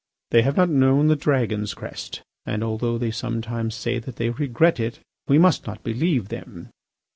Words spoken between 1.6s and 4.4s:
crest and, although they sometimes say that they